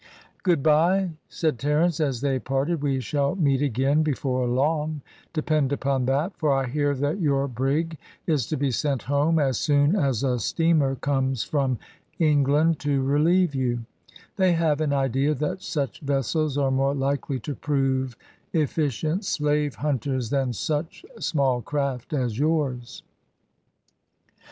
"Good 0.41 0.63
bye," 0.63 1.11
said 1.29 1.59
Terence, 1.59 1.99
as 1.99 2.21
they 2.21 2.39
parted, 2.39 2.81
"we 2.81 2.99
shall 3.01 3.35
meet 3.35 3.61
again 3.61 4.01
before 4.01 4.47
long, 4.47 5.01
depend 5.31 5.71
upon 5.71 6.05
that, 6.07 6.35
for 6.37 6.51
I 6.51 6.65
hear 6.65 6.95
that 6.95 7.19
your 7.21 7.47
brig 7.47 7.99
is 8.25 8.47
to 8.47 8.57
be 8.57 8.71
sent 8.71 9.03
home 9.03 9.37
as 9.37 9.59
soon 9.59 9.95
as 9.95 10.23
a 10.23 10.39
steamer 10.39 10.95
comes 10.95 11.43
from 11.43 11.77
England 12.17 12.79
to 12.79 13.03
relieve 13.03 13.53
you; 13.53 13.85
they 14.37 14.53
have 14.53 14.81
an 14.81 14.91
idea 14.91 15.35
that 15.35 15.61
such 15.61 15.99
vessels 15.99 16.57
are 16.57 16.71
more 16.71 16.95
likely 16.95 17.39
to 17.41 17.53
prove 17.53 18.17
efficient 18.53 19.23
slaver 19.23 19.77
hunters 19.81 20.31
than 20.31 20.51
such 20.51 21.05
small 21.19 21.61
craft 21.61 22.11
as 22.11 22.39
yours." 22.39 23.03